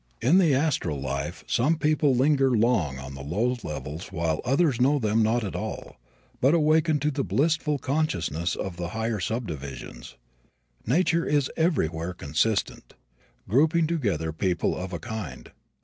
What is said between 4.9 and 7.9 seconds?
them not at all, but awaken to the blissful